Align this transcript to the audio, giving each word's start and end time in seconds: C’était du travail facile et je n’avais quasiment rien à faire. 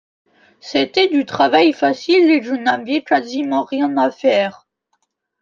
C’était 0.61 1.09
du 1.09 1.25
travail 1.27 1.73
facile 1.73 2.31
et 2.31 2.41
je 2.41 2.53
n’avais 2.55 3.03
quasiment 3.03 3.63
rien 3.63 3.95
à 3.97 4.09
faire. 4.09 4.65